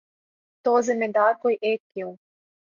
[0.65, 2.11] تو ذمہ دار کوئی ایک کیوں؟